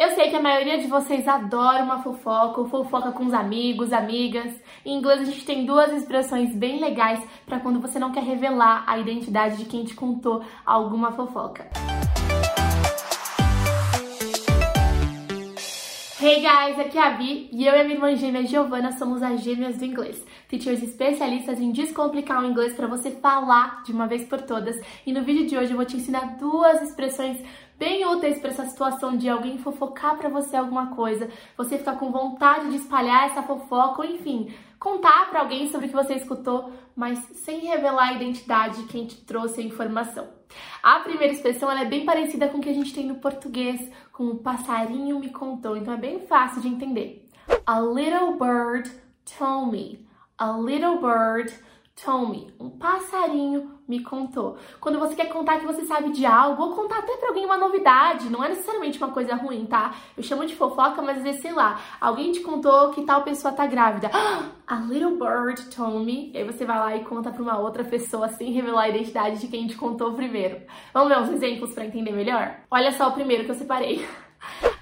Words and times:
Eu 0.00 0.14
sei 0.14 0.30
que 0.30 0.36
a 0.36 0.40
maioria 0.40 0.78
de 0.78 0.86
vocês 0.86 1.28
adora 1.28 1.84
uma 1.84 2.02
fofoca 2.02 2.58
ou 2.58 2.66
fofoca 2.66 3.12
com 3.12 3.26
os 3.26 3.34
amigos, 3.34 3.92
amigas. 3.92 4.50
Em 4.82 4.96
inglês 4.96 5.20
a 5.20 5.24
gente 5.26 5.44
tem 5.44 5.66
duas 5.66 5.92
expressões 5.92 6.56
bem 6.56 6.80
legais 6.80 7.22
para 7.44 7.60
quando 7.60 7.82
você 7.82 7.98
não 7.98 8.10
quer 8.10 8.22
revelar 8.22 8.82
a 8.86 8.98
identidade 8.98 9.58
de 9.58 9.66
quem 9.66 9.84
te 9.84 9.94
contou 9.94 10.42
alguma 10.64 11.12
fofoca. 11.12 11.68
Hey 16.22 16.36
guys, 16.36 16.78
aqui 16.78 16.98
é 16.98 17.02
a 17.02 17.10
Vi 17.10 17.48
e 17.50 17.66
eu 17.66 17.74
e 17.74 17.80
a 17.80 17.82
minha 17.82 17.96
irmã 17.96 18.14
gêmea 18.14 18.46
Giovana 18.46 18.92
somos 18.92 19.22
as 19.22 19.42
gêmeas 19.42 19.78
do 19.78 19.86
inglês, 19.86 20.22
teachers 20.48 20.82
especialistas 20.82 21.58
em 21.58 21.72
descomplicar 21.72 22.42
o 22.42 22.46
inglês 22.46 22.74
para 22.74 22.86
você 22.86 23.10
falar 23.10 23.82
de 23.84 23.92
uma 23.92 24.06
vez 24.06 24.24
por 24.24 24.40
todas. 24.42 24.78
E 25.06 25.14
no 25.14 25.22
vídeo 25.22 25.46
de 25.46 25.56
hoje 25.56 25.72
eu 25.72 25.76
vou 25.76 25.86
te 25.86 25.96
ensinar 25.96 26.36
duas 26.38 26.82
expressões 26.82 27.38
bem 27.80 28.06
úteis 28.06 28.38
para 28.38 28.50
essa 28.50 28.66
situação 28.66 29.16
de 29.16 29.26
alguém 29.26 29.56
fofocar 29.56 30.14
para 30.18 30.28
você 30.28 30.54
alguma 30.54 30.94
coisa, 30.94 31.30
você 31.56 31.78
ficar 31.78 31.96
com 31.96 32.12
vontade 32.12 32.68
de 32.68 32.76
espalhar 32.76 33.24
essa 33.24 33.42
fofoca, 33.42 34.02
ou 34.02 34.04
enfim, 34.06 34.54
contar 34.78 35.30
para 35.30 35.40
alguém 35.40 35.66
sobre 35.70 35.86
o 35.86 35.88
que 35.88 35.96
você 35.96 36.12
escutou, 36.12 36.74
mas 36.94 37.18
sem 37.36 37.60
revelar 37.60 38.10
a 38.10 38.12
identidade 38.12 38.82
de 38.82 38.88
quem 38.88 39.06
te 39.06 39.16
trouxe 39.24 39.62
a 39.62 39.64
informação. 39.64 40.28
A 40.82 40.98
primeira 40.98 41.32
expressão 41.32 41.72
é 41.72 41.86
bem 41.86 42.04
parecida 42.04 42.48
com 42.48 42.58
o 42.58 42.60
que 42.60 42.68
a 42.68 42.74
gente 42.74 42.92
tem 42.92 43.06
no 43.06 43.14
português, 43.14 43.90
com 44.12 44.24
o 44.24 44.36
passarinho 44.36 45.18
me 45.18 45.30
contou, 45.30 45.74
então 45.74 45.94
é 45.94 45.96
bem 45.96 46.20
fácil 46.26 46.60
de 46.60 46.68
entender. 46.68 47.26
A 47.66 47.80
little 47.80 48.36
bird 48.36 48.90
told 49.38 49.72
me. 49.72 50.06
A 50.36 50.52
little 50.52 50.98
bird 51.00 51.50
told 52.04 52.30
me. 52.30 52.52
Um 52.58 52.70
passarinho 52.70 53.72
me 53.86 54.02
contou. 54.02 54.56
Quando 54.80 54.98
você 54.98 55.14
quer 55.14 55.26
contar 55.26 55.58
que 55.58 55.66
você 55.66 55.84
sabe 55.84 56.10
de 56.10 56.24
algo, 56.24 56.62
ou 56.62 56.74
contar 56.74 56.98
até 56.98 57.16
pra 57.16 57.28
alguém 57.28 57.44
uma 57.44 57.56
novidade, 57.56 58.30
não 58.30 58.44
é 58.44 58.48
necessariamente 58.48 58.98
uma 58.98 59.10
coisa 59.10 59.34
ruim, 59.34 59.66
tá? 59.66 59.94
Eu 60.16 60.22
chamo 60.22 60.46
de 60.46 60.54
fofoca, 60.54 61.02
mas 61.02 61.18
às 61.18 61.24
vezes, 61.24 61.42
sei 61.42 61.52
lá, 61.52 61.80
alguém 62.00 62.32
te 62.32 62.40
contou 62.40 62.90
que 62.90 63.02
tal 63.02 63.22
pessoa 63.22 63.52
tá 63.52 63.66
grávida. 63.66 64.10
A 64.66 64.76
little 64.76 65.16
bird 65.16 65.62
told 65.74 66.04
me. 66.04 66.30
E 66.32 66.38
aí 66.38 66.44
você 66.44 66.64
vai 66.64 66.78
lá 66.78 66.96
e 66.96 67.04
conta 67.04 67.30
pra 67.30 67.42
uma 67.42 67.58
outra 67.58 67.82
pessoa 67.82 68.28
sem 68.28 68.52
revelar 68.52 68.82
a 68.82 68.88
identidade 68.88 69.40
de 69.40 69.48
quem 69.48 69.66
te 69.66 69.76
contou 69.76 70.14
primeiro. 70.14 70.62
Vamos 70.94 71.08
ver 71.08 71.20
uns 71.20 71.30
exemplos 71.30 71.74
para 71.74 71.86
entender 71.86 72.12
melhor? 72.12 72.54
Olha 72.70 72.92
só 72.92 73.08
o 73.08 73.12
primeiro 73.12 73.44
que 73.44 73.50
eu 73.50 73.56
separei. 73.56 74.06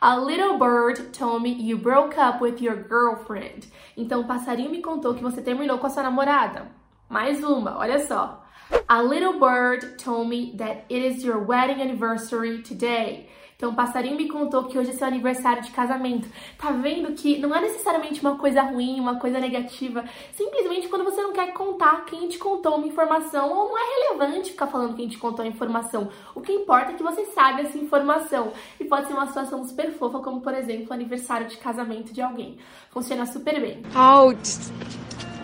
A 0.00 0.16
little 0.16 0.58
bird 0.58 1.12
told 1.12 1.42
me 1.42 1.50
you 1.50 1.78
broke 1.78 2.18
up 2.18 2.42
with 2.42 2.60
your 2.60 2.76
girlfriend. 2.88 3.68
Então, 3.96 4.20
o 4.20 4.26
passarinho 4.26 4.70
me 4.70 4.82
contou 4.82 5.14
que 5.14 5.22
você 5.22 5.40
terminou 5.40 5.78
com 5.78 5.86
a 5.86 5.90
sua 5.90 6.02
namorada. 6.02 6.66
Mais 7.08 7.42
uma, 7.44 7.78
olha 7.78 8.04
só. 8.06 8.42
A 8.88 9.00
little 9.00 9.38
bird 9.38 9.96
told 9.96 10.28
me 10.28 10.56
that 10.56 10.84
it 10.90 11.06
is 11.06 11.22
your 11.22 11.38
wedding 11.38 11.80
anniversary 11.80 12.62
today. 12.62 13.28
Então, 13.56 13.70
o 13.70 13.74
passarinho 13.74 14.16
me 14.16 14.28
contou 14.28 14.64
que 14.64 14.78
hoje 14.78 14.90
é 14.90 14.92
seu 14.92 15.06
aniversário 15.06 15.62
de 15.62 15.70
casamento. 15.70 16.28
Tá 16.58 16.72
vendo 16.72 17.14
que 17.14 17.38
não 17.38 17.54
é 17.54 17.60
necessariamente 17.62 18.20
uma 18.20 18.36
coisa 18.36 18.60
ruim, 18.60 19.00
uma 19.00 19.18
coisa 19.18 19.40
negativa. 19.40 20.04
Simplesmente 20.34 20.88
quando 20.88 21.04
você 21.04 21.22
não 21.22 21.32
quer 21.32 21.54
contar 21.54 22.04
quem 22.04 22.28
te 22.28 22.36
contou 22.36 22.76
uma 22.76 22.86
informação, 22.86 23.48
ou 23.48 23.70
não 23.70 23.78
é 23.78 23.82
relevante 24.02 24.50
ficar 24.50 24.66
falando 24.66 24.94
quem 24.94 25.08
te 25.08 25.16
contou 25.16 25.42
a 25.42 25.48
informação. 25.48 26.10
O 26.34 26.42
que 26.42 26.52
importa 26.52 26.90
é 26.90 26.94
que 26.94 27.02
você 27.02 27.24
sabe 27.26 27.62
essa 27.62 27.78
informação. 27.78 28.52
E 28.78 28.84
pode 28.84 29.06
ser 29.06 29.14
uma 29.14 29.26
situação 29.26 29.64
super 29.64 29.90
fofa, 29.92 30.18
como 30.18 30.42
por 30.42 30.52
exemplo, 30.52 30.88
o 30.90 30.92
aniversário 30.92 31.46
de 31.46 31.56
casamento 31.56 32.12
de 32.12 32.20
alguém. 32.20 32.58
Funciona 32.90 33.24
super 33.24 33.58
bem. 33.58 33.82
Oh, 33.94 34.34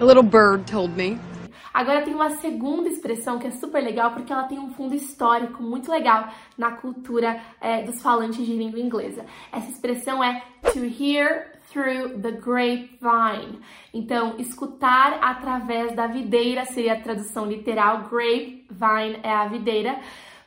a 0.02 0.04
little 0.04 0.22
bird 0.22 0.70
told 0.70 0.94
me. 0.94 1.18
Agora 1.72 2.02
tem 2.02 2.14
uma 2.14 2.30
segunda 2.36 2.88
expressão 2.88 3.38
que 3.38 3.46
é 3.46 3.50
super 3.50 3.82
legal 3.82 4.12
porque 4.12 4.32
ela 4.32 4.44
tem 4.44 4.58
um 4.58 4.72
fundo 4.74 4.94
histórico 4.94 5.62
muito 5.62 5.90
legal 5.90 6.28
na 6.56 6.72
cultura 6.72 7.40
é, 7.60 7.82
dos 7.82 8.02
falantes 8.02 8.44
de 8.44 8.54
língua 8.54 8.80
inglesa. 8.80 9.24
Essa 9.50 9.70
expressão 9.70 10.22
é 10.22 10.42
to 10.72 10.80
hear 10.84 11.52
through 11.72 12.20
the 12.20 12.32
grapevine. 12.32 13.60
Então, 13.92 14.34
escutar 14.38 15.18
através 15.22 15.94
da 15.94 16.06
videira 16.06 16.64
seria 16.66 16.92
a 16.92 17.00
tradução 17.00 17.46
literal. 17.46 18.02
Grapevine 18.10 19.20
é 19.22 19.32
a 19.32 19.46
videira 19.46 19.98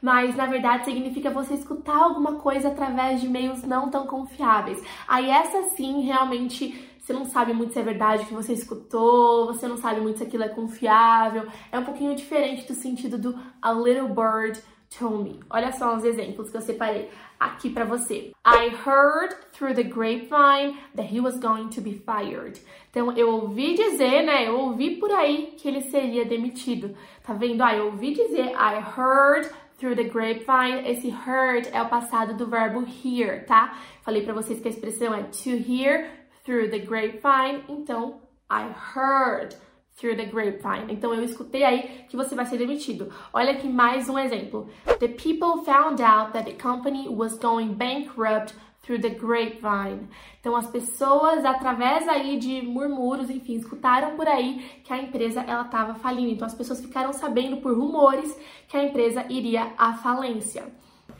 mas 0.01 0.35
na 0.35 0.45
verdade 0.45 0.85
significa 0.85 1.31
você 1.31 1.55
escutar 1.55 1.97
alguma 1.97 2.33
coisa 2.33 2.67
através 2.67 3.19
de 3.19 3.27
meios 3.27 3.63
não 3.63 3.89
tão 3.89 4.05
confiáveis. 4.05 4.79
Aí 5.07 5.31
essa 5.31 5.63
sim 5.69 6.01
realmente 6.01 6.94
você 7.05 7.13
não 7.13 7.25
sabe 7.25 7.53
muito 7.53 7.71
se 7.71 7.77
é 7.77 7.83
verdade 7.83 8.23
o 8.23 8.25
que 8.25 8.33
você 8.33 8.53
escutou, 8.53 9.45
você 9.45 9.67
não 9.67 9.77
sabe 9.77 10.01
muito 10.01 10.17
se 10.17 10.23
aquilo 10.23 10.43
é 10.43 10.49
confiável. 10.49 11.45
É 11.71 11.77
um 11.77 11.83
pouquinho 11.83 12.15
diferente 12.15 12.67
do 12.67 12.73
sentido 12.73 13.15
do 13.15 13.37
a 13.61 13.71
little 13.71 14.07
bird 14.07 14.59
told 14.97 15.23
me. 15.23 15.39
Olha 15.47 15.71
só 15.71 15.93
uns 15.93 16.03
exemplos 16.03 16.49
que 16.49 16.57
eu 16.57 16.61
separei 16.61 17.11
aqui 17.39 17.69
para 17.69 17.85
você. 17.85 18.31
I 18.43 18.71
heard 18.83 19.35
through 19.53 19.75
the 19.75 19.83
grapevine 19.83 20.79
that 20.95 21.13
he 21.13 21.19
was 21.19 21.37
going 21.37 21.69
to 21.69 21.79
be 21.79 21.93
fired. 21.93 22.59
Então 22.89 23.15
eu 23.15 23.29
ouvi 23.29 23.75
dizer, 23.75 24.23
né? 24.23 24.47
Eu 24.47 24.59
ouvi 24.61 24.95
por 24.95 25.11
aí 25.11 25.53
que 25.57 25.67
ele 25.67 25.81
seria 25.81 26.25
demitido. 26.25 26.97
Tá 27.21 27.33
vendo? 27.33 27.61
Ah, 27.61 27.75
eu 27.75 27.85
ouvi 27.85 28.13
dizer 28.15 28.47
I 28.53 28.83
heard 28.97 29.47
through 29.77 29.95
the 29.95 30.05
grapevine. 30.05 30.89
Esse 30.89 31.09
heard 31.09 31.69
é 31.71 31.83
o 31.83 31.87
passado 31.87 32.35
do 32.35 32.47
verbo 32.47 32.83
hear, 32.83 33.45
tá? 33.45 33.77
Falei 34.01 34.23
para 34.23 34.33
vocês 34.33 34.59
que 34.59 34.67
a 34.67 34.71
expressão 34.71 35.13
é 35.13 35.21
to 35.21 35.51
hear 35.51 36.24
through 36.45 36.69
the 36.69 36.79
grapevine, 36.79 37.63
então 37.67 38.21
I 38.49 38.69
heard 38.95 39.55
through 39.97 40.15
the 40.15 40.25
grapevine. 40.25 40.93
Então 40.93 41.13
eu 41.13 41.23
escutei 41.23 41.63
aí 41.63 42.05
que 42.07 42.15
você 42.15 42.35
vai 42.35 42.45
ser 42.45 42.57
demitido. 42.57 43.11
Olha 43.33 43.51
aqui 43.51 43.67
mais 43.67 44.07
um 44.07 44.19
exemplo. 44.19 44.69
The 44.99 45.07
people 45.07 45.63
found 45.65 46.01
out 46.01 46.33
that 46.33 46.45
the 46.45 46.53
company 46.53 47.09
was 47.09 47.37
going 47.39 47.73
bankrupt 47.73 48.53
through 48.83 49.01
the 49.01 49.09
grapevine. 49.09 50.07
Então 50.39 50.55
as 50.55 50.67
pessoas 50.67 51.43
através 51.43 52.07
aí 52.07 52.37
de 52.37 52.61
murmúrios, 52.61 53.29
enfim, 53.29 53.55
escutaram 53.55 54.15
por 54.15 54.27
aí 54.27 54.81
que 54.83 54.93
a 54.93 54.97
empresa 54.97 55.41
ela 55.41 55.63
estava 55.63 55.95
falindo. 55.95 56.31
Então 56.31 56.45
as 56.45 56.53
pessoas 56.53 56.79
ficaram 56.79 57.11
sabendo 57.11 57.57
por 57.57 57.75
rumores 57.75 58.37
que 58.67 58.77
a 58.77 58.83
empresa 58.83 59.25
iria 59.29 59.73
à 59.77 59.93
falência. 59.93 60.65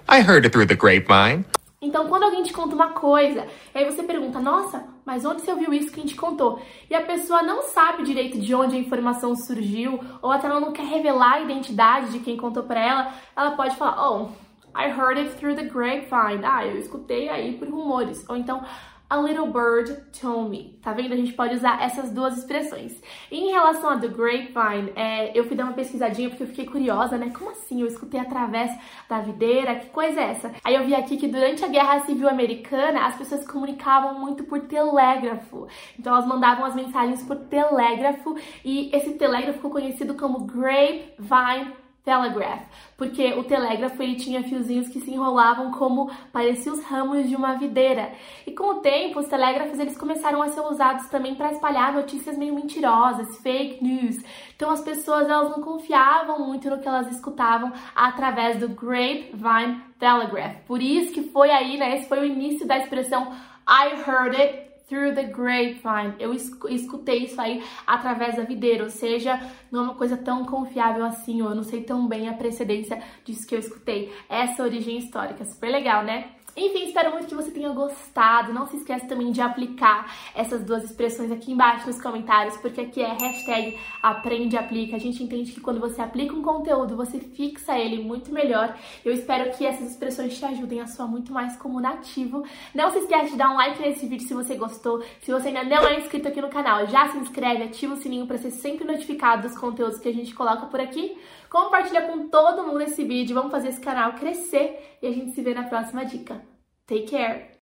I 0.07 0.19
heard 0.19 0.45
it 0.45 0.51
through 0.51 0.67
the 0.67 0.75
grapevine. 0.75 1.45
Então, 1.85 2.07
quando 2.07 2.23
alguém 2.23 2.41
te 2.41 2.51
conta 2.51 2.73
uma 2.73 2.89
coisa, 2.93 3.45
aí 3.73 3.85
você 3.85 4.01
pergunta, 4.01 4.39
nossa, 4.39 4.87
mas 5.05 5.23
onde 5.23 5.41
você 5.41 5.51
ouviu 5.51 5.71
isso 5.71 5.91
que 5.91 5.99
a 5.99 6.03
gente 6.03 6.15
contou? 6.15 6.59
E 6.89 6.95
a 6.95 7.01
pessoa 7.01 7.43
não 7.43 7.61
sabe 7.61 8.03
direito 8.03 8.39
de 8.39 8.55
onde 8.55 8.75
a 8.75 8.79
informação 8.79 9.35
surgiu, 9.35 9.99
ou 10.21 10.31
até 10.31 10.47
ela 10.47 10.59
não 10.59 10.73
quer 10.73 10.85
revelar 10.85 11.33
a 11.33 11.41
identidade 11.41 12.11
de 12.11 12.19
quem 12.19 12.35
contou 12.35 12.63
para 12.63 12.83
ela, 12.83 13.13
ela 13.35 13.51
pode 13.51 13.75
falar, 13.75 14.09
oh, 14.09 14.29
I 14.75 14.89
heard 14.89 15.17
it 15.17 15.35
through 15.37 15.55
the 15.55 15.63
grapevine. 15.63 16.43
Ah, 16.43 16.65
eu 16.65 16.77
escutei 16.77 17.29
aí 17.29 17.53
por 17.53 17.69
rumores. 17.69 18.27
Ou 18.27 18.35
então, 18.35 18.61
a 19.09 19.17
little 19.17 19.47
bird 19.47 19.95
told 20.19 20.49
me. 20.49 20.77
Tá 20.81 20.93
vendo? 20.93 21.13
A 21.13 21.17
gente 21.17 21.33
pode 21.33 21.55
usar 21.55 21.81
essas 21.81 22.11
duas 22.11 22.37
expressões. 22.37 22.99
Em 23.31 23.51
relação 23.51 23.89
a 23.89 23.95
grapevine, 23.95 24.91
é, 24.95 25.37
eu 25.37 25.45
fui 25.45 25.55
dar 25.55 25.65
uma 25.65 25.73
pesquisadinha 25.73 26.29
porque 26.29 26.43
eu 26.43 26.47
fiquei 26.47 26.65
curiosa, 26.65 27.17
né? 27.17 27.31
Como 27.37 27.51
assim? 27.51 27.81
Eu 27.81 27.87
escutei 27.87 28.19
através 28.19 28.71
da 29.07 29.21
videira? 29.21 29.75
Que 29.75 29.87
coisa 29.87 30.19
é 30.19 30.31
essa? 30.31 30.51
Aí 30.63 30.75
eu 30.75 30.85
vi 30.85 30.95
aqui 30.95 31.17
que 31.17 31.27
durante 31.27 31.63
a 31.63 31.67
Guerra 31.67 31.99
Civil 32.01 32.27
Americana, 32.27 33.05
as 33.05 33.15
pessoas 33.15 33.45
comunicavam 33.45 34.19
muito 34.19 34.43
por 34.43 34.61
telégrafo. 34.61 35.67
Então 35.99 36.13
elas 36.13 36.27
mandavam 36.27 36.65
as 36.65 36.75
mensagens 36.75 37.23
por 37.23 37.35
telégrafo 37.35 38.35
e 38.63 38.89
esse 38.95 39.13
telégrafo 39.13 39.57
ficou 39.57 39.71
conhecido 39.71 40.15
como 40.15 40.45
grapevine 40.45 41.84
telegraph, 42.05 42.61
porque 42.95 43.33
o 43.33 43.43
telégrafo 43.43 44.01
ele 44.01 44.15
tinha 44.15 44.43
fiozinhos 44.43 44.87
que 44.87 45.01
se 45.01 45.11
enrolavam 45.11 45.71
como 45.71 46.11
pareciam 46.31 46.75
os 46.75 46.83
ramos 46.83 47.27
de 47.27 47.35
uma 47.35 47.55
videira. 47.55 48.13
E 48.45 48.51
com 48.51 48.75
o 48.75 48.75
tempo, 48.75 49.19
os 49.19 49.27
telégrafos 49.27 49.79
eles 49.79 49.97
começaram 49.97 50.41
a 50.41 50.49
ser 50.49 50.61
usados 50.61 51.09
também 51.09 51.33
para 51.33 51.51
espalhar 51.51 51.91
notícias 51.91 52.37
meio 52.37 52.53
mentirosas, 52.53 53.39
fake 53.39 53.83
news. 53.83 54.23
Então 54.55 54.69
as 54.69 54.81
pessoas 54.81 55.27
elas 55.27 55.49
não 55.49 55.63
confiavam 55.63 56.45
muito 56.45 56.69
no 56.69 56.79
que 56.79 56.87
elas 56.87 57.11
escutavam 57.11 57.73
através 57.95 58.59
do 58.59 58.69
grapevine 58.69 59.81
telegraph. 59.99 60.57
Por 60.67 60.81
isso 60.81 61.11
que 61.11 61.23
foi 61.23 61.49
aí, 61.49 61.77
né, 61.77 61.97
esse 61.97 62.07
foi 62.07 62.19
o 62.19 62.25
início 62.25 62.67
da 62.67 62.77
expressão 62.77 63.33
I 63.67 63.95
heard 64.07 64.39
it 64.39 64.74
through 64.87 65.15
the 65.15 65.23
grapevine. 65.23 66.13
Eu 66.19 66.33
escutei 66.33 67.23
isso 67.25 67.39
aí 67.41 67.63
através 67.87 68.35
da 68.35 68.43
videira, 68.43 68.83
ou 68.83 68.89
seja, 68.89 69.39
não 69.71 69.81
é 69.81 69.83
uma 69.83 69.95
coisa 69.95 70.15
tão 70.15 70.45
confiável 70.45 71.03
assim, 71.03 71.41
ou 71.41 71.49
eu 71.49 71.55
não 71.55 71.63
sei 71.63 71.83
tão 71.83 72.07
bem 72.07 72.29
a 72.29 72.33
precedência 72.33 73.01
disso 73.23 73.47
que 73.47 73.55
eu 73.55 73.59
escutei. 73.59 74.13
Essa 74.29 74.63
origem 74.63 74.97
histórica, 74.97 75.43
super 75.45 75.69
legal, 75.69 76.03
né? 76.03 76.34
Enfim, 76.57 76.85
espero 76.85 77.11
muito 77.11 77.27
que 77.27 77.35
você 77.35 77.51
tenha 77.51 77.69
gostado. 77.69 78.53
Não 78.53 78.65
se 78.65 78.77
esqueça 78.77 79.05
também 79.07 79.29
de 79.29 79.41
aplicar 79.41 80.09
essas 80.33 80.63
duas 80.63 80.85
expressões 80.85 81.29
aqui 81.29 81.51
embaixo 81.51 81.85
nos 81.85 82.01
comentários, 82.01 82.55
porque 82.57 82.79
aqui 82.79 83.01
é 83.01 83.11
hashtag 83.11 83.77
aprende 84.01 84.55
aplica. 84.55 84.95
A 84.95 84.99
gente 84.99 85.21
entende 85.21 85.51
que 85.51 85.59
quando 85.59 85.81
você 85.81 86.01
aplica 86.01 86.33
um 86.33 86.41
conteúdo, 86.41 86.95
você 86.95 87.19
fixa 87.19 87.77
ele 87.77 88.01
muito 88.01 88.31
melhor. 88.31 88.73
Eu 89.03 89.11
espero 89.11 89.51
que 89.57 89.65
essas 89.65 89.91
expressões 89.91 90.37
te 90.37 90.45
ajudem 90.45 90.79
a 90.79 90.87
soar 90.87 91.09
muito 91.09 91.33
mais 91.33 91.57
como 91.57 91.81
nativo. 91.81 92.45
Não 92.73 92.89
se 92.89 92.99
esqueça 92.99 93.31
de 93.31 93.35
dar 93.35 93.49
um 93.49 93.55
like 93.57 93.81
nesse 93.81 94.07
vídeo 94.07 94.25
se 94.25 94.33
você 94.33 94.55
gostou. 94.55 95.03
Se 95.21 95.33
você 95.33 95.49
ainda 95.49 95.63
não 95.65 95.85
é 95.85 95.99
inscrito 95.99 96.29
aqui 96.29 96.39
no 96.39 96.49
canal, 96.49 96.87
já 96.87 97.09
se 97.09 97.17
inscreve, 97.17 97.63
ativa 97.63 97.95
o 97.95 97.97
sininho 97.97 98.27
para 98.27 98.37
ser 98.37 98.51
sempre 98.51 98.85
notificado 98.85 99.45
dos 99.45 99.57
conteúdos 99.57 99.99
que 99.99 100.07
a 100.07 100.13
gente 100.13 100.33
coloca 100.33 100.67
por 100.67 100.79
aqui. 100.79 101.17
Compartilha 101.49 102.03
com 102.03 102.29
todo 102.29 102.65
mundo 102.65 102.81
esse 102.81 103.03
vídeo, 103.03 103.35
vamos 103.35 103.51
fazer 103.51 103.69
esse 103.69 103.81
canal 103.81 104.13
crescer 104.13 104.97
e 105.01 105.07
a 105.07 105.11
gente 105.11 105.31
se 105.31 105.41
vê 105.41 105.53
na 105.53 105.63
próxima 105.63 106.05
dica. 106.05 106.44
Take 106.87 107.09
care! 107.09 107.49